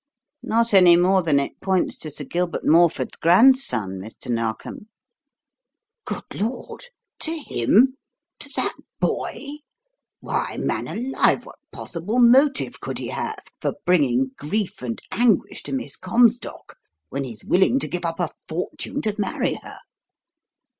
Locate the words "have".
13.09-13.43